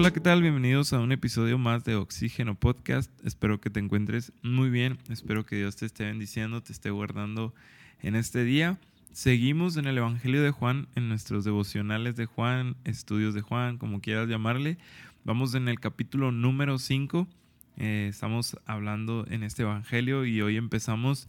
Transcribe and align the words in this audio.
Hola, 0.00 0.12
¿qué 0.12 0.20
tal? 0.20 0.40
Bienvenidos 0.40 0.94
a 0.94 0.98
un 0.98 1.12
episodio 1.12 1.58
más 1.58 1.84
de 1.84 1.94
Oxígeno 1.94 2.54
Podcast. 2.54 3.10
Espero 3.22 3.60
que 3.60 3.68
te 3.68 3.80
encuentres 3.80 4.32
muy 4.42 4.70
bien. 4.70 4.96
Espero 5.10 5.44
que 5.44 5.56
Dios 5.56 5.76
te 5.76 5.84
esté 5.84 6.06
bendiciendo, 6.06 6.62
te 6.62 6.72
esté 6.72 6.88
guardando 6.88 7.52
en 8.00 8.14
este 8.16 8.42
día. 8.42 8.78
Seguimos 9.12 9.76
en 9.76 9.84
el 9.84 9.98
Evangelio 9.98 10.42
de 10.42 10.52
Juan, 10.52 10.88
en 10.94 11.10
nuestros 11.10 11.44
devocionales 11.44 12.16
de 12.16 12.24
Juan, 12.24 12.76
estudios 12.84 13.34
de 13.34 13.42
Juan, 13.42 13.76
como 13.76 14.00
quieras 14.00 14.26
llamarle. 14.26 14.78
Vamos 15.24 15.54
en 15.54 15.68
el 15.68 15.78
capítulo 15.80 16.32
número 16.32 16.78
5. 16.78 17.28
Eh, 17.76 18.06
estamos 18.08 18.56
hablando 18.64 19.26
en 19.28 19.42
este 19.42 19.64
Evangelio 19.64 20.24
y 20.24 20.40
hoy 20.40 20.56
empezamos 20.56 21.26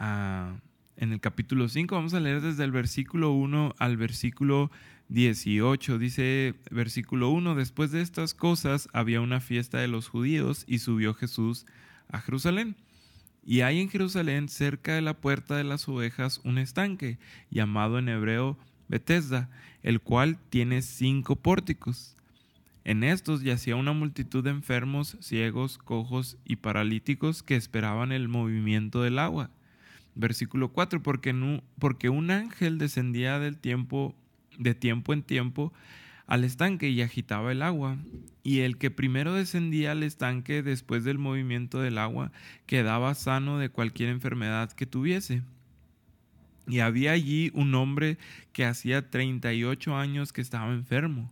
en 0.00 1.12
el 1.12 1.20
capítulo 1.20 1.68
5. 1.68 1.94
Vamos 1.94 2.14
a 2.14 2.20
leer 2.20 2.40
desde 2.40 2.64
el 2.64 2.72
versículo 2.72 3.32
1 3.32 3.74
al 3.76 3.98
versículo 3.98 4.70
18. 5.08 5.98
Dice 5.98 6.54
versículo 6.70 7.30
1, 7.30 7.54
después 7.54 7.90
de 7.92 8.00
estas 8.00 8.34
cosas 8.34 8.88
había 8.92 9.20
una 9.20 9.40
fiesta 9.40 9.78
de 9.78 9.88
los 9.88 10.08
judíos 10.08 10.64
y 10.66 10.78
subió 10.78 11.14
Jesús 11.14 11.66
a 12.08 12.20
Jerusalén. 12.20 12.76
Y 13.46 13.60
hay 13.60 13.80
en 13.80 13.90
Jerusalén, 13.90 14.48
cerca 14.48 14.94
de 14.94 15.02
la 15.02 15.14
puerta 15.14 15.56
de 15.56 15.64
las 15.64 15.88
ovejas, 15.88 16.40
un 16.44 16.58
estanque, 16.58 17.18
llamado 17.50 17.98
en 17.98 18.08
hebreo 18.08 18.58
Bethesda, 18.88 19.50
el 19.82 20.00
cual 20.00 20.38
tiene 20.48 20.80
cinco 20.80 21.36
pórticos. 21.36 22.16
En 22.84 23.02
estos 23.02 23.42
yacía 23.42 23.76
una 23.76 23.92
multitud 23.92 24.44
de 24.44 24.50
enfermos, 24.50 25.16
ciegos, 25.20 25.78
cojos 25.78 26.38
y 26.44 26.56
paralíticos 26.56 27.42
que 27.42 27.56
esperaban 27.56 28.12
el 28.12 28.28
movimiento 28.28 29.02
del 29.02 29.18
agua. 29.18 29.50
Versículo 30.14 30.68
4, 30.68 31.02
porque, 31.02 31.60
porque 31.78 32.08
un 32.08 32.30
ángel 32.30 32.78
descendía 32.78 33.38
del 33.38 33.58
tiempo 33.58 34.14
de 34.58 34.74
tiempo 34.74 35.12
en 35.12 35.22
tiempo 35.22 35.72
al 36.26 36.44
estanque 36.44 36.88
y 36.88 37.02
agitaba 37.02 37.52
el 37.52 37.62
agua. 37.62 37.98
Y 38.42 38.60
el 38.60 38.78
que 38.78 38.90
primero 38.90 39.34
descendía 39.34 39.92
al 39.92 40.02
estanque 40.02 40.62
después 40.62 41.04
del 41.04 41.18
movimiento 41.18 41.80
del 41.80 41.98
agua 41.98 42.32
quedaba 42.66 43.14
sano 43.14 43.58
de 43.58 43.68
cualquier 43.68 44.10
enfermedad 44.10 44.72
que 44.72 44.86
tuviese. 44.86 45.42
Y 46.66 46.80
había 46.80 47.12
allí 47.12 47.50
un 47.54 47.74
hombre 47.74 48.18
que 48.52 48.64
hacía 48.64 49.10
treinta 49.10 49.52
y 49.52 49.64
ocho 49.64 49.96
años 49.96 50.32
que 50.32 50.40
estaba 50.40 50.72
enfermo. 50.72 51.30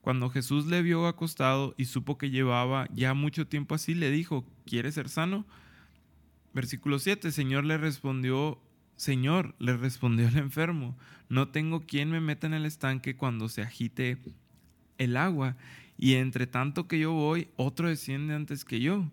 Cuando 0.00 0.30
Jesús 0.30 0.66
le 0.66 0.82
vio 0.82 1.06
acostado 1.06 1.74
y 1.76 1.84
supo 1.84 2.18
que 2.18 2.30
llevaba 2.30 2.88
ya 2.92 3.14
mucho 3.14 3.46
tiempo 3.46 3.76
así, 3.76 3.94
le 3.94 4.10
dijo, 4.10 4.44
¿quieres 4.66 4.94
ser 4.94 5.08
sano? 5.08 5.46
Versículo 6.52 6.98
7, 6.98 7.30
Señor 7.30 7.64
le 7.64 7.78
respondió, 7.78 8.60
Señor, 9.02 9.56
le 9.58 9.76
respondió 9.76 10.28
el 10.28 10.36
enfermo, 10.36 10.96
no 11.28 11.48
tengo 11.48 11.80
quien 11.80 12.08
me 12.08 12.20
meta 12.20 12.46
en 12.46 12.54
el 12.54 12.64
estanque 12.64 13.16
cuando 13.16 13.48
se 13.48 13.60
agite 13.60 14.16
el 14.96 15.16
agua, 15.16 15.56
y 15.98 16.14
entre 16.14 16.46
tanto 16.46 16.86
que 16.86 17.00
yo 17.00 17.10
voy, 17.10 17.48
otro 17.56 17.88
desciende 17.88 18.32
antes 18.32 18.64
que 18.64 18.78
yo. 18.78 19.10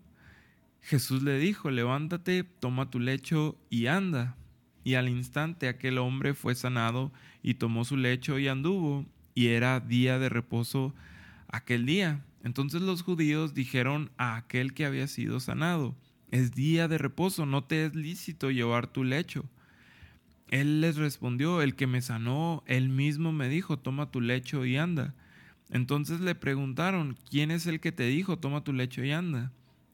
Jesús 0.80 1.24
le 1.24 1.40
dijo, 1.40 1.72
levántate, 1.72 2.44
toma 2.44 2.88
tu 2.88 3.00
lecho 3.00 3.58
y 3.68 3.88
anda. 3.88 4.36
Y 4.84 4.94
al 4.94 5.08
instante 5.08 5.66
aquel 5.66 5.98
hombre 5.98 6.34
fue 6.34 6.54
sanado 6.54 7.12
y 7.42 7.54
tomó 7.54 7.84
su 7.84 7.96
lecho 7.96 8.38
y 8.38 8.46
anduvo, 8.46 9.06
y 9.34 9.48
era 9.48 9.80
día 9.80 10.20
de 10.20 10.28
reposo 10.28 10.94
aquel 11.48 11.84
día. 11.84 12.24
Entonces 12.44 12.80
los 12.80 13.02
judíos 13.02 13.54
dijeron 13.54 14.12
a 14.18 14.36
aquel 14.36 14.72
que 14.72 14.86
había 14.86 15.08
sido 15.08 15.40
sanado, 15.40 15.96
es 16.30 16.52
día 16.52 16.86
de 16.86 16.96
reposo, 16.96 17.44
no 17.44 17.64
te 17.64 17.86
es 17.86 17.96
lícito 17.96 18.52
llevar 18.52 18.86
tu 18.86 19.02
lecho. 19.02 19.50
Él 20.50 20.80
les 20.80 20.96
respondió, 20.96 21.62
el 21.62 21.76
que 21.76 21.86
me 21.86 22.02
sanó, 22.02 22.64
él 22.66 22.88
mismo 22.88 23.30
me 23.30 23.48
dijo, 23.48 23.78
toma 23.78 24.10
tu 24.10 24.20
lecho 24.20 24.66
y 24.66 24.76
anda. 24.76 25.14
Entonces 25.70 26.18
le 26.18 26.34
preguntaron, 26.34 27.16
¿quién 27.30 27.52
es 27.52 27.68
el 27.68 27.78
que 27.78 27.92
te 27.92 28.02
dijo, 28.06 28.36
toma 28.36 28.64
tu 28.64 28.72
lecho 28.72 29.04
y 29.04 29.12
anda? 29.12 29.52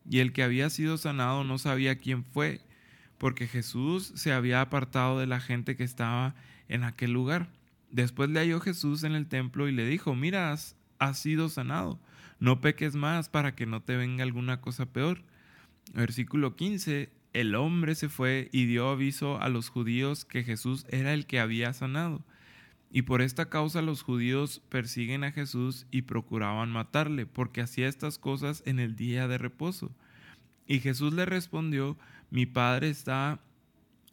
Y 0.08 0.20
el 0.20 0.32
que 0.32 0.42
había 0.42 0.70
sido 0.70 0.96
sanado 0.96 1.44
no 1.44 1.58
sabía 1.58 1.98
quién 1.98 2.24
fue, 2.24 2.62
porque 3.18 3.46
Jesús 3.46 4.12
se 4.14 4.32
había 4.32 4.62
apartado 4.62 5.20
de 5.20 5.26
la 5.26 5.40
gente 5.40 5.76
que 5.76 5.84
estaba 5.84 6.34
en 6.68 6.84
aquel 6.84 7.12
lugar. 7.12 7.50
Después 7.90 8.30
le 8.30 8.40
halló 8.40 8.58
Jesús 8.58 9.04
en 9.04 9.12
el 9.12 9.26
templo 9.26 9.68
y 9.68 9.72
le 9.72 9.86
dijo, 9.86 10.14
mira, 10.14 10.52
has, 10.52 10.74
has 10.98 11.18
sido 11.18 11.50
sanado, 11.50 12.00
no 12.40 12.62
peques 12.62 12.96
más 12.96 13.28
para 13.28 13.54
que 13.54 13.66
no 13.66 13.82
te 13.82 13.94
venga 13.94 14.22
alguna 14.22 14.62
cosa 14.62 14.86
peor. 14.86 15.22
Versículo 15.92 16.56
15, 16.56 17.10
el 17.40 17.54
hombre 17.54 17.94
se 17.94 18.08
fue 18.08 18.48
y 18.50 18.64
dio 18.64 18.88
aviso 18.88 19.38
a 19.42 19.50
los 19.50 19.68
judíos 19.68 20.24
que 20.24 20.42
Jesús 20.42 20.86
era 20.88 21.12
el 21.12 21.26
que 21.26 21.38
había 21.38 21.74
sanado. 21.74 22.24
Y 22.90 23.02
por 23.02 23.20
esta 23.20 23.50
causa 23.50 23.82
los 23.82 24.00
judíos 24.00 24.62
persiguen 24.70 25.22
a 25.22 25.32
Jesús 25.32 25.86
y 25.90 26.02
procuraban 26.02 26.70
matarle, 26.70 27.26
porque 27.26 27.60
hacía 27.60 27.88
estas 27.88 28.18
cosas 28.18 28.62
en 28.64 28.78
el 28.78 28.96
día 28.96 29.28
de 29.28 29.36
reposo. 29.36 29.94
Y 30.66 30.80
Jesús 30.80 31.12
le 31.12 31.26
respondió, 31.26 31.98
mi 32.30 32.46
padre 32.46 32.88
está 32.88 33.38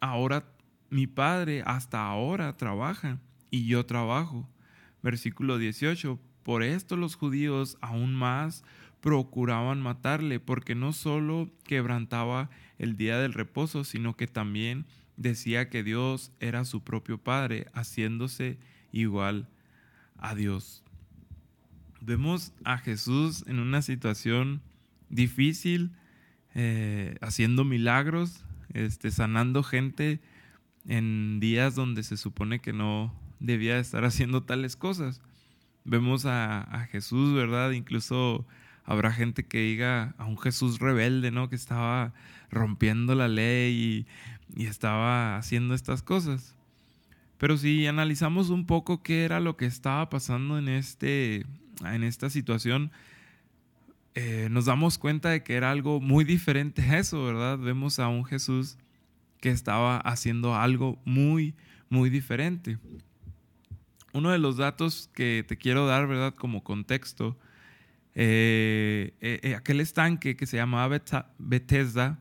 ahora, 0.02 0.44
mi 0.90 1.08
padre 1.08 1.64
hasta 1.66 2.06
ahora 2.06 2.58
trabaja, 2.58 3.20
y 3.50 3.68
yo 3.68 3.86
trabajo. 3.86 4.50
Versículo 5.02 5.58
18, 5.58 6.20
por 6.44 6.62
esto 6.62 6.98
los 6.98 7.16
judíos 7.16 7.78
aún 7.80 8.14
más 8.14 8.66
procuraban 9.04 9.82
matarle, 9.82 10.40
porque 10.40 10.76
no 10.76 10.94
solo 10.94 11.52
quebrantaba 11.66 12.50
el 12.78 12.96
día 12.96 13.20
del 13.20 13.34
reposo, 13.34 13.84
sino 13.84 14.16
que 14.16 14.28
también 14.28 14.86
decía 15.18 15.70
que 15.70 15.84
Dios 15.84 16.32
era 16.40 16.64
su 16.64 16.86
propio 16.86 17.18
Padre, 17.18 17.68
haciéndose 17.74 18.58
igual 18.94 19.50
a 20.18 20.36
Dios. 20.36 20.86
Vemos 22.00 22.54
a 22.64 22.78
Jesús 22.78 23.44
en 23.46 23.60
una 23.60 23.82
situación 23.82 24.62
difícil, 25.10 25.92
eh, 26.56 27.18
haciendo 27.20 27.66
milagros, 27.66 28.46
este, 28.74 29.12
sanando 29.12 29.64
gente 29.64 30.22
en 30.88 31.42
días 31.42 31.76
donde 31.76 32.04
se 32.04 32.16
supone 32.16 32.60
que 32.60 32.72
no 32.72 33.14
debía 33.42 33.80
estar 33.80 34.06
haciendo 34.06 34.44
tales 34.44 34.78
cosas. 34.78 35.20
Vemos 35.84 36.26
a, 36.26 36.62
a 36.62 36.86
Jesús, 36.86 37.34
¿verdad? 37.34 37.72
Incluso 37.72 38.48
habrá 38.86 39.12
gente 39.12 39.46
que 39.46 39.60
diga 39.60 40.14
a 40.18 40.26
un 40.26 40.38
Jesús 40.38 40.80
rebelde, 40.80 41.32
¿no? 41.32 41.50
Que 41.50 41.56
estaba 41.56 42.14
rompiendo 42.52 43.16
la 43.16 43.28
ley 43.28 44.06
y, 44.56 44.66
estaba 44.66 45.38
haciendo 45.38 45.74
estas 45.74 46.04
cosas. 46.04 46.56
Pero 47.40 47.58
si 47.58 47.88
analizamos 47.88 48.52
un 48.52 48.68
poco 48.68 49.02
qué 49.02 49.26
era 49.26 49.40
lo 49.40 49.58
que 49.58 49.66
estaba 49.66 50.10
pasando 50.12 50.60
en, 50.60 50.70
este, 50.70 51.46
en 51.84 52.04
esta 52.04 52.30
situación, 52.30 52.92
eh, 54.14 54.48
nos 54.52 54.66
damos 54.66 55.00
cuenta 55.00 55.30
de 55.30 55.42
que 55.42 55.56
era 55.56 55.72
algo 55.72 56.00
muy 56.00 56.24
diferente 56.24 56.84
a 56.84 57.00
eso, 57.00 57.26
¿verdad? 57.26 57.58
Vemos 57.58 57.98
a 57.98 58.10
un 58.10 58.26
Jesús 58.26 58.78
que 59.42 59.50
estaba 59.50 59.98
haciendo 59.98 60.56
algo 60.56 61.02
muy, 61.04 61.56
muy 61.90 62.12
diferente. 62.12 62.78
Uno 64.14 64.30
de 64.30 64.38
los 64.38 64.58
datos 64.58 65.10
que 65.16 65.44
te 65.48 65.58
quiero 65.58 65.88
dar, 65.88 66.06
¿verdad? 66.08 66.36
Como 66.36 66.64
contexto, 66.64 67.36
eh, 68.16 69.14
eh, 69.22 69.40
eh, 69.42 69.56
aquel 69.56 69.80
estanque 69.80 70.36
que 70.36 70.46
se 70.46 70.58
llamaba 70.58 71.02
Bethesda, 71.38 72.20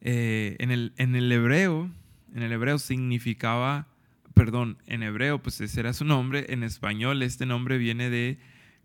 en, 0.00 0.70
el, 0.70 0.92
en 0.98 1.16
el 1.16 1.32
hebreo, 1.32 1.90
en 2.32 2.42
el 2.42 2.52
hebreo 2.52 2.78
significaba, 2.78 3.88
perdón, 4.34 4.78
en 4.86 5.02
hebreo 5.02 5.42
pues 5.42 5.60
ese 5.60 5.80
era 5.80 5.92
su 5.92 6.04
nombre, 6.04 6.46
en 6.50 6.62
español 6.62 7.22
este 7.22 7.44
nombre 7.44 7.76
viene 7.76 8.08
de 8.08 8.38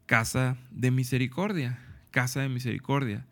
casa 0.07 0.57
de 0.71 0.89
misericordia, 0.89 1.77
casa 2.09 2.41
de 2.41 2.49
misericordia. 2.49 3.27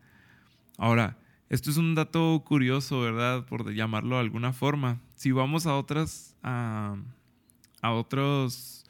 Ahora, 0.78 1.18
esto 1.48 1.70
es 1.70 1.78
un 1.78 1.96
dato 1.96 2.44
curioso, 2.46 3.00
¿verdad? 3.00 3.44
Por 3.44 3.74
llamarlo 3.74 4.16
de 4.16 4.20
alguna 4.20 4.52
forma. 4.52 5.00
Si 5.16 5.32
vamos 5.32 5.66
a 5.66 5.74
otras, 5.74 6.36
a 6.42 6.94
otros 7.82 8.84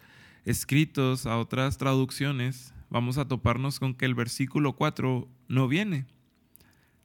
escritos, 0.45 1.25
a 1.25 1.39
otras 1.39 1.79
traducciones, 1.79 2.75
vamos 2.91 3.19
a 3.19 3.27
toparnos 3.27 3.79
con 3.79 3.95
que 3.95 4.05
el 4.05 4.15
versículo 4.15 4.75
4 4.75 5.29
no 5.49 5.69
viene. 5.69 6.07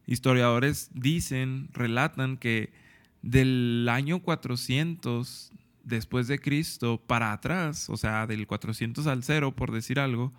Historiadores 0.08 0.90
dicen, 0.94 1.70
relatan 1.72 2.38
que 2.38 2.74
del 3.22 3.88
año 3.90 4.22
400 4.22 5.52
después 5.84 6.28
de 6.28 6.40
Cristo 6.40 7.02
para 7.06 7.32
atrás, 7.32 7.90
o 7.90 7.98
sea, 7.98 8.28
del 8.28 8.46
400 8.48 9.08
al 9.08 9.24
0, 9.24 9.56
por 9.56 9.72
decir 9.72 10.00
algo, 10.00 10.34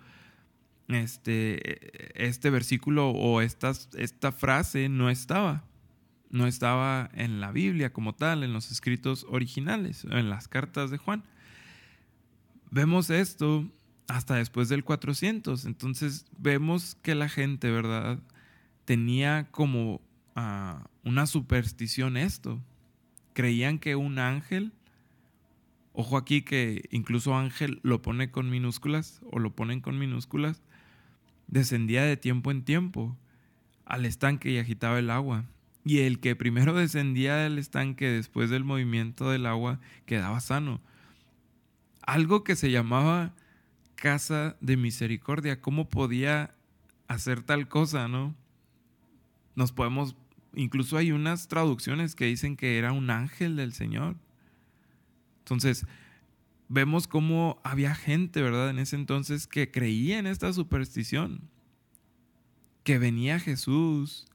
este, 0.87 2.23
este 2.23 2.49
versículo 2.49 3.09
o 3.09 3.41
esta, 3.41 3.71
esta 3.97 4.31
frase 4.31 4.89
no 4.89 5.09
estaba. 5.09 5.63
No 6.29 6.45
estaba 6.45 7.09
en 7.13 7.39
la 7.39 7.51
Biblia 7.51 7.93
como 7.93 8.13
tal, 8.13 8.43
en 8.43 8.51
los 8.51 8.71
escritos 8.71 9.25
originales, 9.29 10.03
en 10.03 10.29
las 10.29 10.49
cartas 10.49 10.91
de 10.91 10.97
Juan. 10.97 11.23
Vemos 12.69 13.09
esto 13.09 13.65
hasta 14.07 14.35
después 14.35 14.69
del 14.69 14.83
400. 14.83 15.65
Entonces 15.65 16.25
vemos 16.37 16.95
que 17.01 17.15
la 17.15 17.29
gente, 17.29 17.69
¿verdad? 17.71 18.19
Tenía 18.85 19.47
como 19.51 20.01
ah, 20.35 20.87
una 21.03 21.27
superstición 21.27 22.17
esto. 22.17 22.61
Creían 23.33 23.79
que 23.79 23.95
un 23.95 24.17
ángel, 24.17 24.71
ojo 25.93 26.17
aquí 26.17 26.41
que 26.41 26.87
incluso 26.89 27.35
ángel 27.35 27.79
lo 27.83 28.01
pone 28.01 28.31
con 28.31 28.49
minúsculas 28.49 29.21
o 29.31 29.39
lo 29.39 29.55
ponen 29.55 29.81
con 29.81 29.99
minúsculas, 29.99 30.63
descendía 31.47 32.03
de 32.03 32.17
tiempo 32.17 32.51
en 32.51 32.63
tiempo 32.63 33.17
al 33.85 34.05
estanque 34.05 34.51
y 34.51 34.57
agitaba 34.57 34.99
el 34.99 35.09
agua. 35.09 35.45
Y 35.85 35.99
el 35.99 36.19
que 36.19 36.35
primero 36.35 36.73
descendía 36.77 37.35
del 37.35 37.57
estanque 37.57 38.07
después 38.09 38.49
del 38.49 38.63
movimiento 38.63 39.29
del 39.29 39.45
agua 39.45 39.79
quedaba 40.05 40.39
sano. 40.39 40.81
Algo 42.01 42.45
que 42.45 42.55
se 42.55 42.71
llamaba 42.71 43.33
casa 43.97 44.55
de 44.61 44.77
misericordia. 44.77 45.59
¿Cómo 45.59 45.89
podía 45.89 46.55
hacer 47.09 47.43
tal 47.43 47.67
cosa, 47.67 48.07
no? 48.07 48.33
Nos 49.55 49.73
podemos, 49.73 50.15
incluso 50.55 50.95
hay 50.97 51.11
unas 51.11 51.49
traducciones 51.49 52.15
que 52.15 52.25
dicen 52.25 52.55
que 52.55 52.77
era 52.77 52.93
un 52.93 53.09
ángel 53.09 53.57
del 53.57 53.73
Señor. 53.73 54.15
Entonces, 55.39 55.85
vemos 56.69 57.07
cómo 57.07 57.59
había 57.63 57.95
gente, 57.95 58.41
¿verdad? 58.41 58.69
En 58.69 58.79
ese 58.79 58.95
entonces 58.95 59.47
que 59.47 59.71
creía 59.71 60.19
en 60.19 60.27
esta 60.27 60.53
superstición. 60.53 61.41
Que 62.83 62.99
venía 62.99 63.39
Jesús, 63.39 64.27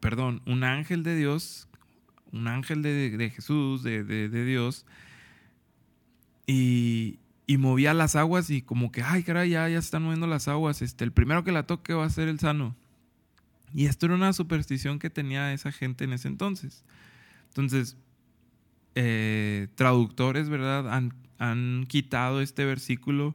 perdón, 0.00 0.42
un 0.46 0.62
ángel 0.62 1.02
de 1.02 1.16
Dios, 1.16 1.68
un 2.30 2.46
ángel 2.46 2.82
de, 2.82 3.32
Jesús, 3.34 3.82
de, 3.82 4.28
Dios, 4.44 4.86
y, 6.46 7.18
y, 7.48 7.56
movía 7.56 7.94
las 7.94 8.14
aguas 8.14 8.50
y 8.50 8.62
como 8.62 8.92
que, 8.92 9.02
ay, 9.02 9.24
caray, 9.24 9.50
ya, 9.50 9.68
ya 9.68 9.78
están 9.78 10.02
moviendo 10.02 10.26
las 10.26 10.46
aguas, 10.46 10.82
este, 10.82 11.02
el 11.04 11.12
primero 11.12 11.42
que 11.42 11.50
la 11.50 11.64
toque 11.64 11.94
va 11.94 12.04
a 12.04 12.10
ser 12.10 12.28
el 12.28 12.38
sano. 12.38 12.76
Y 13.74 13.86
esto 13.86 14.06
era 14.06 14.14
una 14.14 14.32
superstición 14.32 14.98
que 14.98 15.10
tenía 15.10 15.52
esa 15.52 15.72
gente 15.72 16.04
en 16.04 16.12
ese 16.12 16.28
entonces. 16.28 16.84
Entonces, 17.48 17.96
eh, 18.94 19.68
traductores, 19.74 20.48
¿verdad? 20.48 20.92
Han, 20.92 21.14
han, 21.38 21.86
quitado 21.86 22.40
este 22.40 22.64
versículo 22.64 23.34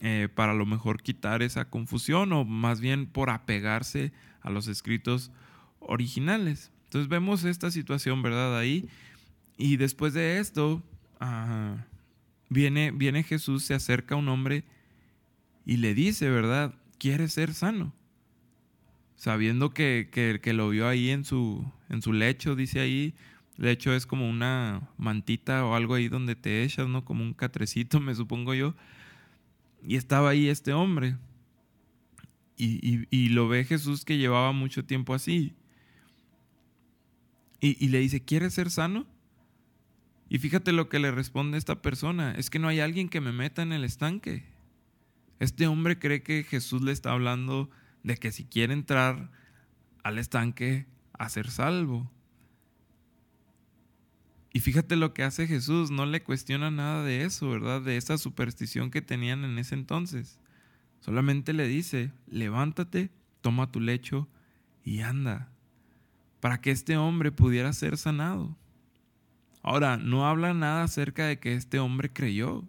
eh, 0.00 0.28
para 0.34 0.52
a 0.52 0.54
lo 0.54 0.66
mejor 0.66 1.02
quitar 1.02 1.42
esa 1.42 1.66
confusión 1.66 2.32
o 2.32 2.44
más 2.44 2.80
bien 2.80 3.06
por 3.06 3.30
apegarse 3.30 4.12
a 4.42 4.50
los 4.50 4.68
escritos 4.68 5.30
originales. 5.80 6.70
Entonces 6.84 7.08
vemos 7.08 7.44
esta 7.44 7.70
situación, 7.70 8.22
¿verdad? 8.22 8.58
Ahí. 8.58 8.88
Y 9.58 9.76
después 9.76 10.14
de 10.14 10.38
esto, 10.38 10.82
viene, 12.48 12.90
viene 12.90 13.22
Jesús, 13.22 13.64
se 13.64 13.74
acerca 13.74 14.14
a 14.14 14.18
un 14.18 14.28
hombre 14.28 14.64
y 15.64 15.78
le 15.78 15.94
dice, 15.94 16.30
¿verdad? 16.30 16.74
Quiere 16.98 17.28
ser 17.28 17.52
sano. 17.54 17.92
Sabiendo 19.16 19.70
que, 19.70 20.10
que, 20.12 20.52
lo 20.52 20.68
vio 20.68 20.86
ahí 20.88 21.10
en 21.10 21.24
su, 21.24 21.64
en 21.88 22.02
su 22.02 22.12
lecho, 22.12 22.54
dice 22.54 22.80
ahí, 22.80 23.14
lecho 23.56 23.94
es 23.94 24.06
como 24.06 24.28
una 24.28 24.90
mantita 24.98 25.64
o 25.64 25.74
algo 25.74 25.94
ahí 25.94 26.08
donde 26.08 26.36
te 26.36 26.62
echas, 26.62 26.86
¿no? 26.86 27.04
Como 27.04 27.24
un 27.24 27.34
catrecito, 27.34 28.00
me 28.00 28.14
supongo 28.14 28.54
yo. 28.54 28.74
Y 29.86 29.96
estaba 29.96 30.30
ahí 30.30 30.48
este 30.48 30.72
hombre. 30.72 31.16
Y, 32.58 33.06
y, 33.10 33.28
lo 33.28 33.48
ve 33.48 33.64
Jesús 33.64 34.06
que 34.06 34.16
llevaba 34.16 34.52
mucho 34.52 34.84
tiempo 34.84 35.12
así. 35.12 35.54
Y, 37.60 37.88
le 37.88 37.98
dice, 37.98 38.22
¿quieres 38.22 38.54
ser 38.54 38.70
sano? 38.70 39.06
Y 40.28 40.38
fíjate 40.38 40.72
lo 40.72 40.88
que 40.88 40.98
le 40.98 41.10
responde 41.10 41.58
esta 41.58 41.82
persona, 41.82 42.32
es 42.32 42.50
que 42.50 42.58
no 42.58 42.68
hay 42.68 42.80
alguien 42.80 43.08
que 43.08 43.20
me 43.20 43.32
meta 43.32 43.62
en 43.62 43.72
el 43.72 43.84
estanque. 43.84 44.44
Este 45.38 45.66
hombre 45.66 45.98
cree 45.98 46.22
que 46.22 46.42
Jesús 46.42 46.82
le 46.82 46.92
está 46.92 47.12
hablando 47.12 47.70
de 48.02 48.16
que 48.16 48.32
si 48.32 48.44
quiere 48.44 48.72
entrar 48.72 49.30
al 50.02 50.18
estanque 50.18 50.86
a 51.12 51.28
ser 51.28 51.50
salvo. 51.50 52.10
Y 54.52 54.60
fíjate 54.60 54.96
lo 54.96 55.12
que 55.12 55.22
hace 55.22 55.46
Jesús, 55.46 55.90
no 55.90 56.06
le 56.06 56.22
cuestiona 56.22 56.70
nada 56.70 57.04
de 57.04 57.24
eso, 57.24 57.50
¿verdad? 57.50 57.82
De 57.82 57.96
esa 57.96 58.16
superstición 58.16 58.90
que 58.90 59.02
tenían 59.02 59.44
en 59.44 59.58
ese 59.58 59.74
entonces. 59.74 60.40
Solamente 61.00 61.52
le 61.52 61.68
dice, 61.68 62.12
levántate, 62.26 63.10
toma 63.42 63.70
tu 63.70 63.80
lecho 63.80 64.28
y 64.82 65.00
anda 65.00 65.52
para 66.40 66.60
que 66.60 66.70
este 66.70 66.96
hombre 66.96 67.32
pudiera 67.32 67.72
ser 67.72 67.96
sanado. 67.96 68.56
Ahora, 69.66 69.96
no 69.96 70.28
habla 70.28 70.54
nada 70.54 70.84
acerca 70.84 71.26
de 71.26 71.40
que 71.40 71.54
este 71.54 71.80
hombre 71.80 72.12
creyó. 72.12 72.62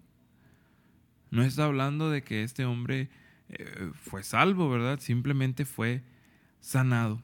No 1.29 1.43
está 1.43 1.65
hablando 1.65 2.09
de 2.09 2.23
que 2.23 2.41
este 2.41 2.65
hombre 2.65 3.11
eh, 3.49 3.91
fue 3.93 4.23
salvo, 4.23 4.67
¿verdad? 4.67 4.99
Simplemente 4.99 5.63
fue 5.63 6.01
sanado. 6.59 7.21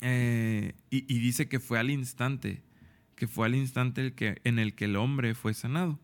Eh, 0.00 0.74
y, 0.90 1.20
dice 1.20 1.48
que 1.48 1.60
fue 1.60 1.78
al 1.78 1.88
instante, 1.88 2.64
que 3.14 3.28
fue 3.28 3.46
al 3.46 3.54
instante 3.54 4.00
el 4.00 4.14
que, 4.14 4.40
en 4.42 4.58
el 4.58 4.74
que 4.74 4.86
el 4.86 4.96
hombre 4.96 5.36
fue 5.36 5.54
sanado. 5.54 6.00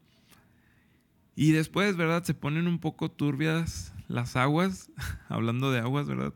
Y 1.35 1.51
después, 1.51 1.97
¿verdad? 1.97 2.23
Se 2.23 2.35
ponen 2.35 2.69
un 2.69 2.79
poco 2.79 3.11
turbias 3.11 3.93
las 4.07 4.37
aguas, 4.37 4.93
hablando 5.29 5.73
de 5.73 5.81
aguas, 5.81 6.07
¿verdad? 6.07 6.35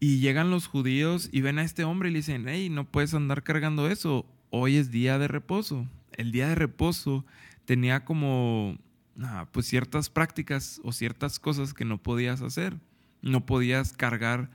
Y 0.00 0.20
llegan 0.20 0.48
los 0.48 0.66
judíos 0.66 1.28
y 1.30 1.42
ven 1.42 1.58
a 1.58 1.62
este 1.62 1.84
hombre 1.84 2.08
y 2.08 2.12
le 2.12 2.20
dicen, 2.20 2.46
hey, 2.48 2.70
no 2.70 2.90
puedes 2.90 3.12
andar 3.12 3.42
cargando 3.42 3.90
eso, 3.90 4.26
hoy 4.54 4.76
es 4.76 4.90
día 4.90 5.18
de 5.18 5.26
reposo. 5.26 5.88
El 6.12 6.30
día 6.30 6.48
de 6.48 6.54
reposo 6.54 7.24
tenía 7.64 8.04
como 8.04 8.78
ah, 9.20 9.48
pues 9.50 9.66
ciertas 9.66 10.10
prácticas 10.10 10.80
o 10.84 10.92
ciertas 10.92 11.40
cosas 11.40 11.74
que 11.74 11.84
no 11.84 11.98
podías 11.98 12.40
hacer. 12.40 12.78
No 13.20 13.46
podías 13.46 13.92
cargar 13.92 14.50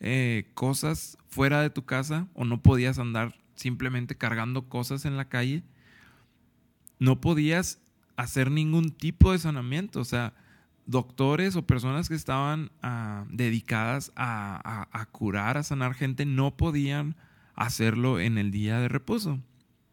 eh, 0.00 0.50
cosas 0.54 1.16
fuera 1.28 1.62
de 1.62 1.70
tu 1.70 1.86
casa 1.86 2.28
o 2.34 2.44
no 2.44 2.62
podías 2.62 2.98
andar 2.98 3.34
simplemente 3.54 4.16
cargando 4.16 4.68
cosas 4.68 5.06
en 5.06 5.16
la 5.16 5.30
calle. 5.30 5.62
No 6.98 7.20
podías 7.20 7.80
hacer 8.16 8.50
ningún 8.50 8.90
tipo 8.90 9.32
de 9.32 9.38
sanamiento. 9.38 10.00
O 10.00 10.04
sea, 10.04 10.34
doctores 10.84 11.56
o 11.56 11.66
personas 11.66 12.10
que 12.10 12.14
estaban 12.14 12.70
ah, 12.82 13.24
dedicadas 13.30 14.12
a, 14.14 15.08
curar, 15.10 15.56
a 15.56 15.62
sanar 15.62 15.94
gente, 15.94 16.26
no 16.26 16.56
podían 16.56 17.16
hacerlo 17.58 18.20
en 18.20 18.38
el 18.38 18.50
día 18.50 18.78
de 18.78 18.88
reposo. 18.88 19.40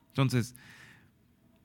Entonces, 0.10 0.56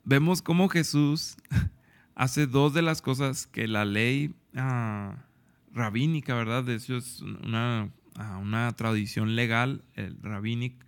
vemos 0.04 0.42
cómo 0.42 0.68
Jesús 0.68 1.36
hace 2.14 2.46
dos 2.46 2.72
de 2.74 2.82
las 2.82 3.02
cosas 3.02 3.46
que 3.46 3.68
la 3.68 3.84
ley 3.84 4.34
ah, 4.56 5.26
rabínica, 5.72 6.34
¿verdad? 6.34 6.64
De 6.64 6.74
es 6.74 7.20
una, 7.20 7.92
ah, 8.16 8.38
una 8.38 8.72
tradición 8.72 9.36
legal, 9.36 9.84
el 9.94 10.16
rabínico. 10.22 10.84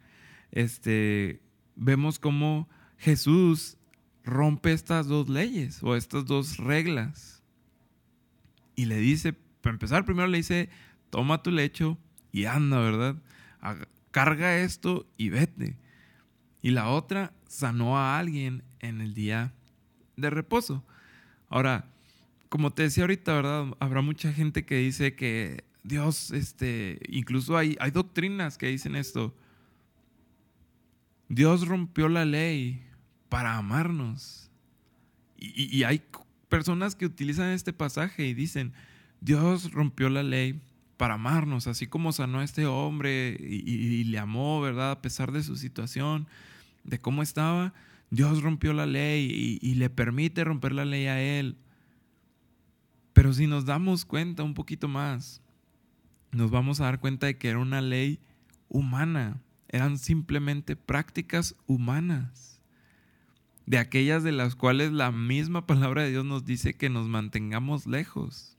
Este, 0.51 1.41
vemos 1.77 2.19
cómo 2.19 2.69
Jesús 2.97 3.77
rompe 4.25 4.73
estas 4.73 5.09
dos 5.09 5.29
leyes 5.29 5.83
o 5.83 5.95
estas 5.95 6.25
dos 6.25 6.57
reglas 6.57 7.43
y 8.77 8.87
le 8.87 8.97
dice, 8.97 9.35
para 9.61 9.75
empezar, 9.75 10.07
primero 10.07 10.29
le 10.29 10.39
dice, 10.39 10.71
toma 11.11 11.43
tu 11.43 11.51
lecho 11.51 11.99
y 12.33 12.47
anda, 12.47 12.79
¿verdad? 12.79 13.17
Carga 14.13 14.59
esto 14.59 15.07
y 15.17 15.31
vete. 15.31 15.77
Y 16.63 16.71
la 16.71 16.89
otra, 16.89 17.33
sanó 17.49 17.99
a 17.99 18.19
alguien 18.19 18.63
en 18.79 19.01
el 19.01 19.15
día 19.15 19.53
de 20.17 20.31
reposo. 20.31 20.85
Ahora, 21.49 21.87
como 22.49 22.71
te 22.71 22.85
decía 22.85 23.05
ahorita, 23.05 23.35
¿verdad? 23.35 23.67
Habrá 23.81 24.01
mucha 24.01 24.33
gente 24.33 24.65
que 24.65 24.77
dice 24.77 25.15
que 25.15 25.65
Dios, 25.83 26.31
este, 26.31 27.01
incluso 27.09 27.57
hay, 27.57 27.77
hay 27.81 27.91
doctrinas 27.91 28.59
que 28.59 28.69
dicen 28.69 28.95
esto. 28.95 29.35
Dios 31.29 31.67
rompió 31.67 32.09
la 32.09 32.25
ley 32.25 32.85
para 33.29 33.57
amarnos. 33.57 34.51
Y, 35.37 35.77
y, 35.77 35.85
hay 35.85 36.03
personas 36.49 36.95
que 36.95 37.07
utilizan 37.07 37.49
este 37.51 37.73
pasaje 37.73 38.27
y 38.27 38.35
dicen, 38.35 38.75
Dios 39.21 39.73
rompió 39.73 40.09
la 40.09 40.23
ley 40.23 40.61
para 41.03 41.15
amarnos, 41.15 41.67
así 41.67 41.89
como 41.89 42.13
sanó 42.13 42.43
este 42.43 42.65
hombre 42.65 43.37
y, 43.41 44.05
le 44.05 44.21
amó, 44.21 44.61
¿verdad? 44.61 44.93
A 44.93 45.03
pesar 45.03 45.33
de 45.33 45.43
su 45.43 45.57
situación, 45.57 46.29
de 46.85 47.01
cómo 47.01 47.25
estaba, 47.25 47.75
Dios 48.11 48.41
rompió 48.41 48.73
la 48.73 48.87
ley 48.87 49.59
y, 49.61 49.75
le 49.75 49.91
permite 49.91 50.45
romper 50.45 50.71
la 50.71 50.85
ley 50.85 51.09
a 51.09 51.21
él. 51.21 51.57
Pero 53.15 53.33
si 53.33 53.49
nos 53.49 53.65
damos 53.65 54.05
cuenta 54.05 54.45
un 54.45 54.55
poquito 54.55 54.87
más, 54.87 55.43
nos 56.31 56.53
vamos 56.53 56.81
a 56.81 56.85
dar 56.85 57.01
cuenta 57.01 57.27
de 57.27 57.37
que 57.37 57.49
era 57.49 57.59
una 57.59 57.81
ley 57.81 58.21
humana, 58.69 59.43
eran 59.71 59.99
simplemente 59.99 60.77
prácticas 60.77 61.57
humanas 61.67 62.61
de 63.67 63.79
aquellas 63.79 64.23
de 64.23 64.31
las 64.31 64.55
cuales 64.55 64.93
la 64.93 65.11
misma 65.11 65.67
palabra 65.67 66.05
de 66.05 66.11
Dios 66.11 66.25
nos 66.25 66.45
dice 66.45 66.75
que 66.75 66.91
nos 66.91 67.09
mantengamos 67.09 67.89
lejos, 67.89 68.57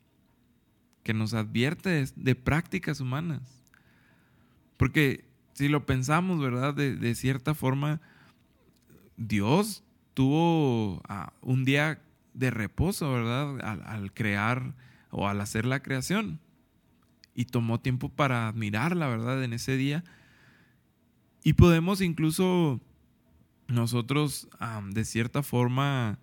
que 1.03 1.13
nos 1.13 1.33
advierte 1.33 2.05
de, 2.15 2.35
prácticas 2.35 2.99
humanas. 2.99 3.41
Porque 4.77 5.25
si 5.53 5.67
lo 5.67 5.85
pensamos, 5.85 6.39
¿verdad? 6.39 6.73
De, 6.73 7.15
cierta 7.15 7.53
forma, 7.53 8.01
Dios 9.17 9.83
tuvo 10.13 11.01
ah, 11.07 11.33
un 11.41 11.65
día 11.65 12.01
de 12.33 12.49
reposo, 12.49 13.11
¿verdad? 13.11 13.59
al, 13.61 14.13
crear 14.13 14.73
o 15.11 15.27
al 15.27 15.41
hacer 15.41 15.65
la 15.65 15.81
creación. 15.81 16.39
Y 17.35 17.45
tomó 17.45 17.79
tiempo 17.79 18.09
para 18.09 18.47
admirarla, 18.47 19.07
¿verdad? 19.07 19.43
En 19.43 19.53
ese 19.53 19.75
día. 19.75 20.03
Y 21.43 21.53
podemos 21.53 22.01
incluso 22.01 22.79
nosotros 23.67 24.47
de 24.91 25.03
cierta 25.03 25.43
forma 25.43 26.19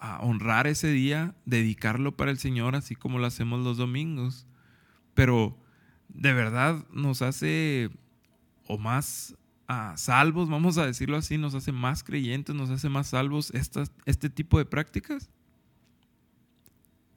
a 0.00 0.20
honrar 0.20 0.66
ese 0.66 0.90
día, 0.92 1.34
dedicarlo 1.44 2.16
para 2.16 2.30
el 2.30 2.38
Señor, 2.38 2.76
así 2.76 2.94
como 2.94 3.18
lo 3.18 3.26
hacemos 3.26 3.60
los 3.64 3.76
domingos. 3.76 4.46
pero 5.18 5.58
de 6.08 6.32
verdad 6.32 6.86
nos 6.92 7.22
hace 7.22 7.90
o 8.68 8.78
más 8.78 9.34
a 9.66 9.96
salvos, 9.96 10.48
vamos 10.48 10.78
a 10.78 10.86
decirlo 10.86 11.16
así, 11.16 11.38
nos 11.38 11.56
hace 11.56 11.72
más 11.72 12.04
creyentes, 12.04 12.54
nos 12.54 12.70
hace 12.70 12.88
más 12.88 13.08
salvos 13.08 13.52
este 14.06 14.30
tipo 14.30 14.58
de 14.58 14.64
prácticas. 14.64 15.28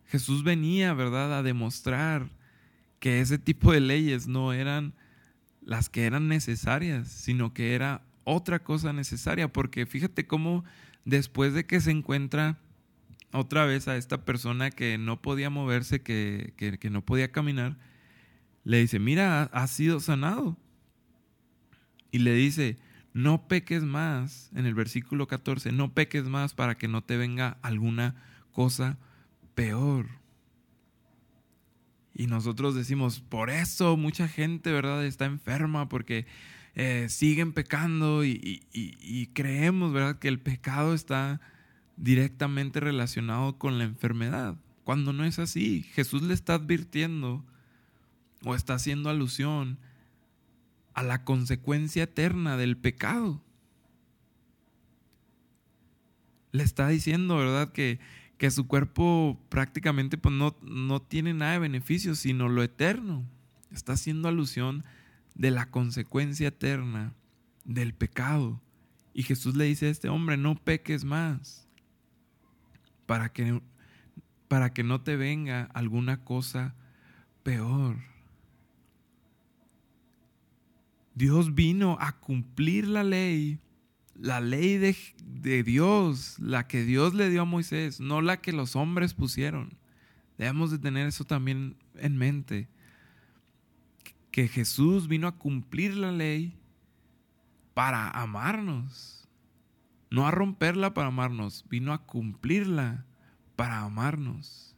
Jesús 0.05 0.43
venía, 0.43 0.95
¿verdad?, 0.95 1.37
a 1.37 1.43
demostrar 1.43 2.31
que 2.99 3.21
ese 3.21 3.37
tipo 3.37 3.71
de 3.71 3.81
leyes 3.81 4.25
no 4.25 4.51
eran 4.51 4.95
las 5.61 5.87
que 5.87 6.05
eran 6.05 6.27
necesarias, 6.27 7.07
sino 7.07 7.53
que 7.53 7.75
era 7.75 8.01
otra 8.23 8.63
cosa 8.63 8.93
necesaria, 8.93 9.53
porque 9.53 9.85
fíjate 9.85 10.25
cómo 10.25 10.63
después 11.05 11.53
de 11.53 11.67
que 11.67 11.79
se 11.79 11.91
encuentra 11.91 12.57
otra 13.33 13.65
vez 13.65 13.87
a 13.87 13.97
esta 13.97 14.25
persona 14.25 14.71
que 14.71 14.97
no 14.97 15.21
podía 15.21 15.49
moverse, 15.49 16.01
que, 16.01 16.53
que, 16.57 16.89
no 16.89 17.03
podía 17.03 17.31
caminar, 17.31 17.77
le 18.63 18.79
dice, 18.79 18.99
mira, 18.99 19.43
has 19.53 19.71
sido 19.71 19.99
sanado 19.99 20.57
y 22.11 22.19
le 22.19 22.33
dice, 22.33 22.77
no 23.13 23.47
peques 23.47 23.83
más, 23.83 24.51
en 24.55 24.65
el 24.65 24.73
versículo 24.73 25.27
14, 25.27 25.71
no 25.71 25.93
peques 25.93 26.25
más 26.25 26.53
para 26.53 26.75
que 26.75 26.87
no 26.87 27.03
te 27.03 27.17
venga 27.17 27.57
alguna 27.61 28.15
cosa 28.51 28.97
peor. 29.55 30.07
Y 32.13 32.27
nosotros 32.27 32.75
decimos, 32.75 33.21
por 33.21 33.49
eso 33.49 33.97
mucha 33.97 34.27
gente, 34.27 34.71
¿verdad?, 34.71 35.05
está 35.05 35.25
enferma 35.25 35.87
porque 35.87 36.25
eh, 36.75 37.07
siguen 37.09 37.53
pecando 37.53 38.23
y, 38.23 38.63
y, 38.73 39.27
creemos, 39.27 39.93
¿verdad?, 39.93 40.19
que 40.19 40.27
el 40.27 40.39
pecado 40.39 40.93
está 40.93 41.41
directamente 42.01 42.79
relacionado 42.79 43.59
con 43.59 43.77
la 43.77 43.83
enfermedad. 43.83 44.57
Cuando 44.83 45.13
no 45.13 45.23
es 45.23 45.37
así, 45.37 45.83
Jesús 45.93 46.23
le 46.23 46.33
está 46.33 46.55
advirtiendo 46.55 47.45
o 48.43 48.55
está 48.55 48.73
haciendo 48.73 49.09
alusión 49.09 49.77
a 50.93 51.03
la 51.03 51.23
consecuencia 51.23 52.03
eterna 52.03 52.57
del 52.57 52.75
pecado. 52.75 53.43
Le 56.51 56.63
está 56.63 56.87
diciendo, 56.87 57.37
¿verdad?, 57.37 57.71
que, 57.71 57.99
que 58.39 58.49
su 58.49 58.67
cuerpo 58.67 59.39
prácticamente 59.49 60.17
pues, 60.17 60.33
no, 60.33 60.57
no 60.63 61.03
tiene 61.03 61.35
nada 61.35 61.53
de 61.53 61.59
beneficio, 61.59 62.15
sino 62.15 62.49
lo 62.49 62.63
eterno. 62.63 63.23
Está 63.71 63.93
haciendo 63.93 64.27
alusión 64.27 64.83
de 65.35 65.51
la 65.51 65.69
consecuencia 65.69 66.47
eterna 66.47 67.13
del 67.63 67.93
pecado. 67.93 68.59
Y 69.13 69.21
Jesús 69.21 69.55
le 69.55 69.65
dice 69.65 69.85
a 69.85 69.91
este 69.91 70.09
hombre, 70.09 70.35
no 70.35 70.55
peques 70.55 71.05
más, 71.05 71.67
para 73.11 73.33
que, 73.33 73.61
para 74.47 74.71
que 74.71 74.85
no 74.85 75.01
te 75.01 75.17
venga 75.17 75.63
alguna 75.73 76.23
cosa 76.23 76.75
peor. 77.43 77.97
Dios 81.13 81.53
vino 81.53 81.97
a 81.99 82.13
cumplir 82.13 82.87
la 82.87 83.03
ley, 83.03 83.59
la 84.15 84.39
ley 84.39 84.77
de, 84.77 85.63
Dios, 85.63 86.39
la 86.39 86.69
que 86.69 86.85
Dios 86.85 87.13
le 87.13 87.29
dio 87.29 87.41
a 87.41 87.45
Moisés, 87.45 87.99
no 87.99 88.21
la 88.21 88.39
que 88.39 88.53
los 88.53 88.77
hombres 88.77 89.13
pusieron. 89.13 89.77
Debemos 90.37 90.71
de 90.71 90.79
tener 90.79 91.05
eso 91.05 91.25
también 91.25 91.75
en 91.95 92.15
mente, 92.15 92.69
que 94.31 94.47
Jesús 94.47 95.09
vino 95.09 95.27
a 95.27 95.37
cumplir 95.37 95.97
la 95.97 96.13
ley 96.13 96.57
para 97.73 98.09
amarnos, 98.09 99.20
no 100.11 100.27
a 100.27 100.31
romperla 100.31 100.93
para 100.93 101.07
amarnos, 101.07 101.65
vino 101.69 101.93
a 101.93 102.05
cumplirla 102.05 103.05
para 103.55 103.79
amarnos. 103.79 104.71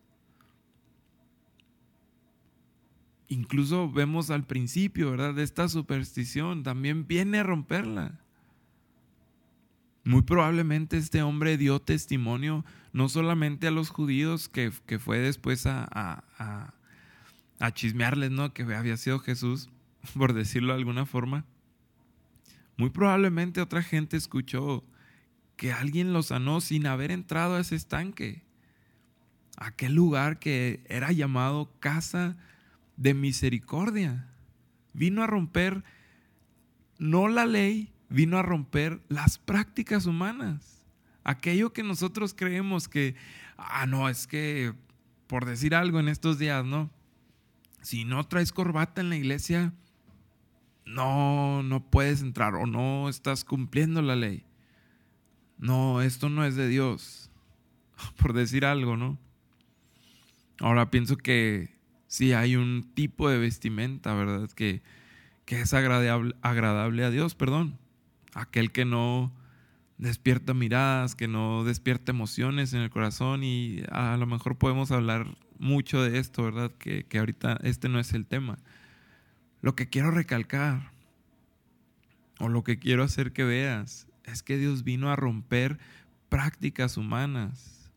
incluso 3.33 3.91
vemos 3.91 4.29
al 4.29 4.45
principio, 4.45 5.11
¿verdad? 5.11 5.33
De 5.33 5.43
esta 5.43 5.67
superstición, 5.67 6.63
también 6.63 7.07
viene 7.07 7.39
a 7.39 7.43
romperla. 7.43 8.19
Muy 10.05 10.21
probablemente 10.21 10.97
este 10.97 11.21
hombre 11.23 11.57
dio 11.57 11.79
testimonio 11.79 12.65
no 12.91 13.09
solamente 13.09 13.67
a 13.67 13.71
los 13.71 13.89
judíos, 13.89 14.49
que, 14.49 14.71
fue 14.71 15.17
después 15.19 15.65
a, 15.65 15.87
a, 15.91 16.73
a, 17.59 17.71
chismearles, 17.71 18.29
¿no? 18.29 18.53
Que 18.53 18.63
había 18.63 18.97
sido 18.97 19.19
Jesús, 19.19 19.69
por 20.17 20.33
decirlo 20.33 20.73
de 20.73 20.79
alguna 20.79 21.05
forma. 21.05 21.45
Muy 22.77 22.89
probablemente 22.89 23.61
otra 23.61 23.81
gente 23.81 24.17
escuchó 24.17 24.83
que 25.55 25.71
alguien 25.71 26.13
lo 26.13 26.23
sanó 26.23 26.61
sin 26.61 26.87
haber 26.87 27.11
entrado 27.11 27.55
a 27.55 27.61
ese 27.61 27.75
estanque, 27.75 28.43
aquel 29.57 29.93
lugar 29.93 30.39
que 30.39 30.83
era 30.87 31.11
llamado 31.11 31.71
casa 31.79 32.37
de 32.97 33.13
misericordia. 33.13 34.27
Vino 34.93 35.23
a 35.23 35.27
romper 35.27 35.83
no 36.99 37.27
la 37.27 37.45
ley, 37.45 37.91
vino 38.09 38.37
a 38.37 38.43
romper 38.43 39.01
las 39.09 39.37
prácticas 39.37 40.05
humanas. 40.05 40.85
Aquello 41.23 41.73
que 41.73 41.83
nosotros 41.83 42.33
creemos 42.33 42.87
que, 42.87 43.15
ah, 43.57 43.85
no, 43.85 44.09
es 44.09 44.27
que, 44.27 44.73
por 45.27 45.45
decir 45.45 45.73
algo 45.75 45.99
en 45.99 46.09
estos 46.09 46.37
días, 46.37 46.65
¿no? 46.65 46.91
Si 47.81 48.05
no 48.05 48.25
traes 48.25 48.51
corbata 48.51 49.01
en 49.01 49.09
la 49.09 49.15
iglesia, 49.15 49.73
no, 50.85 51.63
no 51.63 51.89
puedes 51.89 52.21
entrar 52.21 52.55
o 52.55 52.65
no 52.65 53.09
estás 53.09 53.43
cumpliendo 53.43 54.01
la 54.01 54.15
ley. 54.15 54.45
No, 55.63 56.01
esto 56.01 56.27
no 56.27 56.43
es 56.43 56.57
de 56.57 56.67
Dios, 56.67 57.31
por 58.17 58.33
decir 58.33 58.65
algo, 58.65 58.97
¿no? 58.97 59.17
Ahora 60.59 60.91
pienso 60.91 61.15
que 61.15 61.69
si 62.07 62.33
hay 62.33 62.57
un 62.57 62.91
tipo 62.93 63.29
de 63.29 63.37
vestimenta, 63.37 64.13
¿verdad? 64.13 64.51
Que, 64.51 64.81
que 65.45 65.61
es 65.61 65.73
agradable, 65.73 66.35
agradable 66.41 67.05
a 67.05 67.11
Dios, 67.11 67.33
perdón. 67.33 67.79
Aquel 68.33 68.73
que 68.73 68.83
no 68.83 69.31
despierta 69.97 70.53
miradas, 70.53 71.15
que 71.15 71.29
no 71.29 71.63
despierta 71.63 72.11
emociones 72.11 72.73
en 72.73 72.81
el 72.81 72.89
corazón 72.89 73.45
y 73.45 73.83
a 73.89 74.17
lo 74.17 74.25
mejor 74.25 74.57
podemos 74.57 74.91
hablar 74.91 75.27
mucho 75.59 76.01
de 76.03 76.19
esto, 76.19 76.43
¿verdad? 76.43 76.71
Que, 76.77 77.05
que 77.05 77.19
ahorita 77.19 77.57
este 77.63 77.87
no 77.87 78.01
es 78.01 78.11
el 78.11 78.25
tema. 78.25 78.57
Lo 79.61 79.77
que 79.77 79.87
quiero 79.87 80.11
recalcar 80.11 80.91
o 82.39 82.49
lo 82.49 82.65
que 82.65 82.79
quiero 82.79 83.03
hacer 83.03 83.31
que 83.31 83.45
veas 83.45 84.07
es 84.25 84.43
que 84.43 84.57
Dios 84.57 84.83
vino 84.83 85.09
a 85.11 85.15
romper 85.15 85.79
prácticas 86.29 86.97
humanas 86.97 87.91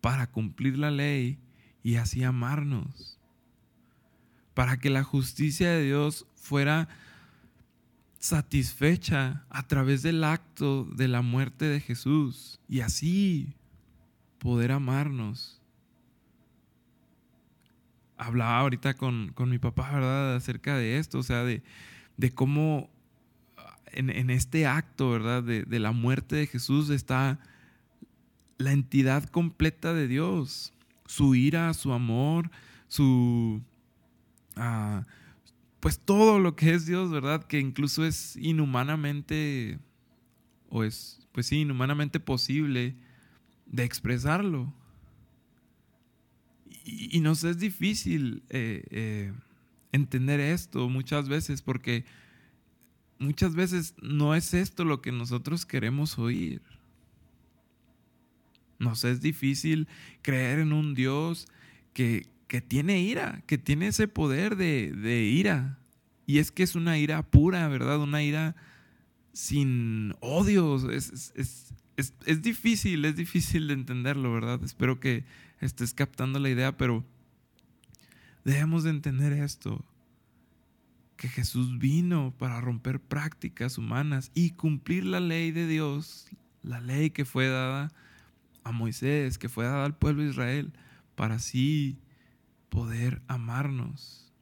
para 0.00 0.30
cumplir 0.30 0.78
la 0.78 0.90
ley 0.90 1.38
y 1.82 1.96
así 1.96 2.24
amarnos 2.24 3.16
para 4.56 4.78
que 4.78 4.88
la 4.88 5.04
justicia 5.04 5.70
de 5.70 5.84
Dios 5.84 6.26
fuera 6.34 6.88
satisfecha 8.18 9.44
a 9.50 9.68
través 9.68 10.00
del 10.00 10.24
acto 10.24 10.84
de 10.84 11.08
la 11.08 11.20
muerte 11.20 11.66
de 11.66 11.78
Jesús 11.78 12.58
y 12.66 12.80
así 12.80 13.54
poder 14.38 14.72
amarnos. 14.72 15.60
Hablaba 18.16 18.60
ahorita 18.60 18.94
con, 18.94 19.34
mi 19.38 19.58
papá, 19.58 19.92
¿verdad?, 19.92 20.36
acerca 20.36 20.78
de 20.78 20.96
esto, 20.96 21.18
o 21.18 21.22
sea, 21.22 21.44
de, 21.44 21.62
cómo 22.34 22.88
en, 23.92 24.30
este 24.30 24.66
acto, 24.66 25.10
¿verdad?, 25.10 25.42
de, 25.42 25.78
la 25.78 25.92
muerte 25.92 26.36
de 26.36 26.46
Jesús 26.46 26.90
está 26.90 27.38
la 28.58 28.72
entidad 28.72 29.24
completa 29.24 29.94
de 29.94 30.08
Dios, 30.08 30.72
su 31.06 31.34
ira, 31.34 31.72
su 31.74 31.92
amor, 31.92 32.50
su 32.88 33.62
pues 35.80 36.00
todo 36.00 36.40
lo 36.40 36.56
que 36.56 36.74
es 36.74 36.86
Dios, 36.86 37.10
¿verdad? 37.10 37.44
Que 37.44 37.60
incluso 37.60 38.04
es 38.04 38.36
inhumanamente, 38.36 39.78
o 40.68 40.82
es, 40.82 41.28
pues 41.32 41.46
sí, 41.46 41.60
inhumanamente 41.60 42.18
posible 42.18 42.96
de 43.66 43.84
expresarlo. 43.84 44.72
Y, 46.84 47.20
nos 47.20 47.44
es 47.44 47.58
difícil 47.58 48.42
eh, 48.48 48.84
eh, 48.90 49.32
entender 49.92 50.40
esto 50.40 50.88
muchas 50.88 51.28
veces 51.28 51.62
porque 51.62 52.04
muchas 53.18 53.54
veces 53.54 53.94
no 54.00 54.34
es 54.34 54.54
esto 54.54 54.84
lo 54.84 55.00
que 55.00 55.12
nosotros 55.12 55.66
queremos 55.66 56.18
oír. 56.18 56.62
Nos 58.78 59.04
es 59.04 59.20
difícil 59.20 59.88
creer 60.22 60.58
en 60.58 60.72
un 60.72 60.94
Dios 60.94 61.48
que, 61.92 62.26
que 62.46 62.60
tiene 62.60 63.00
ira, 63.00 63.42
que 63.46 63.58
tiene 63.58 63.88
ese 63.88 64.08
poder 64.08 64.56
de, 64.56 65.22
ira. 65.22 65.78
Y 66.26 66.38
es 66.38 66.50
que 66.50 66.62
es 66.62 66.74
una 66.74 66.98
ira 66.98 67.22
pura, 67.22 67.68
¿verdad? 67.68 68.00
Una 68.00 68.22
ira 68.22 68.54
sin 69.32 70.14
odios. 70.20 70.84
Es, 70.84 71.32
es, 71.96 72.42
difícil, 72.42 73.04
es 73.04 73.16
difícil 73.16 73.68
de 73.68 73.74
entenderlo, 73.74 74.32
¿verdad? 74.32 74.62
Espero 74.62 75.00
que 75.00 75.24
estés 75.60 75.94
captando 75.94 76.38
la 76.38 76.50
idea, 76.50 76.76
pero 76.76 77.04
debemos 78.44 78.84
de 78.84 78.90
entender 78.90 79.32
esto 79.32 79.82
que 81.26 81.32
Jesús 81.32 81.78
vino 81.78 82.32
para 82.38 82.60
romper 82.60 83.00
prácticas 83.00 83.78
humanas 83.78 84.30
y 84.32 84.50
cumplir 84.50 85.04
la 85.04 85.18
ley 85.18 85.50
de 85.50 85.66
Dios, 85.66 86.28
la 86.62 86.80
ley 86.80 87.10
que 87.10 87.24
fue 87.24 87.48
dada 87.48 87.90
a 88.62 88.70
Moisés, 88.70 89.36
que 89.36 89.48
fue 89.48 89.64
dada 89.64 89.84
al 89.84 89.96
pueblo 89.96 90.22
de 90.22 90.30
Israel, 90.30 90.72
para 91.16 91.34
así 91.34 91.98
poder 92.68 93.22
amarnos. 93.26 94.32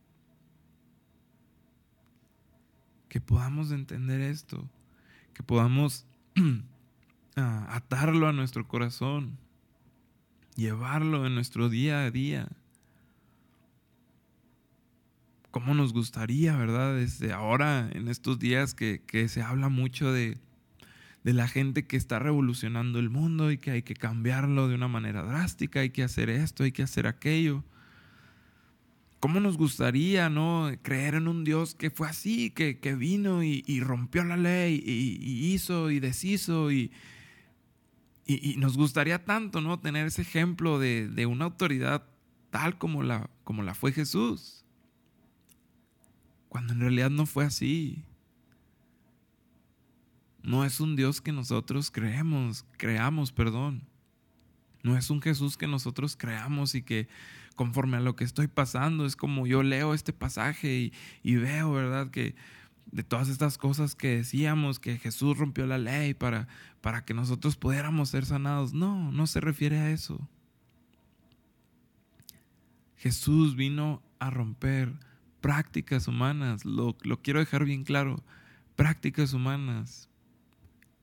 Que 3.09 3.19
podamos 3.19 3.71
entender 3.71 4.21
esto, 4.21 4.69
que 5.33 5.43
podamos 5.43 6.05
ah, 7.37 7.67
atarlo 7.71 8.29
a 8.29 8.35
nuestro 8.35 8.69
corazón, 8.69 9.39
llevarlo 10.55 11.27
en 11.27 11.35
nuestro 11.35 11.71
día 11.71 12.05
a 12.05 12.11
día. 12.11 12.49
¿Cómo 15.55 15.73
nos 15.73 15.93
gustaría, 15.93 16.57
verdad? 16.57 16.97
Desde 16.97 17.33
ahora, 17.33 17.89
en 17.93 18.09
estos 18.09 18.41
días 18.41 18.75
que, 18.75 19.03
que 19.07 19.29
se 19.29 19.41
habla 19.41 19.69
mucho 19.69 20.13
de, 20.13 20.37
de 21.23 21.33
la 21.33 21.47
gente 21.47 21.87
que 21.87 21.97
está 21.97 22.19
revolucionando 22.19 22.99
el 22.99 23.09
mundo 23.09 23.53
y 23.53 23.59
que 23.59 23.71
hay 23.71 23.83
que 23.83 23.95
cambiarlo 23.95 24.67
de 24.67 24.75
una 24.75 24.89
manera 24.89 25.23
drástica, 25.23 25.79
hay 25.79 25.91
que 25.91 26.03
hacer 26.03 26.29
esto, 26.29 26.65
hay 26.65 26.73
que 26.73 26.83
hacer 26.83 27.07
aquello. 27.07 27.63
¿Cómo 29.21 29.39
nos 29.39 29.57
gustaría, 29.57 30.29
no? 30.29 30.73
Creer 30.83 31.15
en 31.15 31.29
un 31.29 31.45
Dios 31.45 31.77
que 31.77 31.89
fue 31.89 32.09
así, 32.09 32.51
que, 32.51 32.75
vino 32.97 33.45
y, 33.45 33.63
rompió 33.79 34.25
la 34.25 34.37
ley 34.37 34.83
y, 34.85 35.53
hizo 35.55 35.93
y 35.93 36.01
deshizo 36.01 36.73
y, 36.73 36.91
y, 38.27 38.57
nos 38.57 38.77
gustaría 38.77 39.25
tanto, 39.25 39.61
¿no? 39.61 39.79
Tener 39.79 40.09
ese 40.09 40.23
ejemplo 40.23 40.81
de, 40.81 41.07
de, 41.07 41.27
una 41.27 41.45
autoridad 41.45 42.09
tal 42.51 42.77
como 42.77 43.05
la, 43.05 43.31
como 43.45 43.63
la 43.63 43.75
fue 43.75 43.93
Jesús. 43.93 44.64
Cuando 46.55 46.73
en 46.73 46.79
realidad 46.79 47.11
no 47.11 47.27
fue 47.27 47.45
así. 47.45 48.05
No 50.45 50.65
es 50.65 50.79
un 50.79 50.95
Dios 50.95 51.21
que 51.21 51.33
nosotros 51.33 51.91
creemos, 51.91 52.65
creamos, 52.77 53.33
perdón. 53.33 53.83
No 54.85 54.97
es 54.97 55.11
un 55.11 55.21
Jesús 55.21 55.57
que 55.57 55.67
nosotros 55.67 56.17
creamos 56.17 56.77
y 56.77 56.83
que 56.83 57.09
conforme 57.57 57.97
a 57.97 58.01
lo 58.01 58.15
que 58.15 58.23
estoy 58.23 58.47
pasando, 58.47 59.05
es 59.05 59.17
como 59.17 59.49
yo 59.49 59.65
leo 59.65 59.95
este 59.95 60.13
pasaje 60.13 60.93
y, 61.25 61.35
veo, 61.35 61.73
¿verdad? 61.73 62.13
Que 62.13 62.37
de 62.93 63.03
todas 63.03 63.29
estas 63.29 63.59
cosas 63.59 63.97
que 63.97 64.19
decíamos, 64.19 64.79
que 64.79 64.97
Jesús 64.97 65.37
rompió 65.37 65.67
la 65.67 65.79
ley 65.79 66.15
para, 66.15 66.47
para 66.81 67.05
que 67.05 67.15
nosotros 67.15 67.57
pudiéramos 67.57 68.11
ser 68.11 68.27
sanados. 68.27 68.75
No, 68.75 69.11
no 69.11 69.27
se 69.27 69.41
refiere 69.41 69.79
a 69.79 69.91
eso. 69.91 70.29
Jesús 72.97 73.57
vino 73.57 74.05
a 74.21 74.31
romper 74.31 74.93
prácticas 75.45 76.09
humanas, 76.09 76.65
lo, 76.65 76.97
lo 77.03 77.21
quiero 77.21 77.39
dejar 77.39 77.67
bien 77.67 77.85
claro, 77.85 78.25
prácticas 78.77 79.35
humanas 79.35 80.09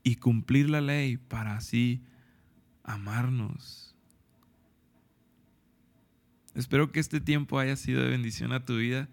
y 0.01 0.15
cumplir 0.15 0.67
la 0.67 0.81
ley 0.81 1.17
para 1.17 1.55
así 1.55 2.01
amarnos 2.83 3.91
Espero 6.55 6.91
que 6.91 6.99
este 6.99 7.21
tiempo 7.21 7.59
haya 7.59 7.75
sido 7.75 8.01
de 8.01 8.09
bendición 8.09 8.51
a 8.51 8.65
tu 8.65 8.77
vida. 8.77 9.07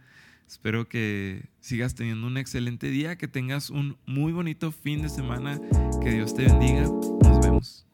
Espero 0.47 0.89
que 0.89 1.49
sigas 1.61 1.95
teniendo 1.95 2.27
un 2.27 2.37
excelente 2.37 2.91
día, 2.91 3.17
que 3.17 3.29
tengas 3.29 3.71
un 3.71 3.97
muy 4.07 4.33
bonito 4.33 4.73
fin 4.73 5.03
de 5.03 5.09
semana. 5.09 5.61
Que 6.03 6.11
Dios 6.11 6.35
te 6.35 6.45
bendiga. 6.45 6.83
Nos 6.83 7.41
vemos. 7.41 7.88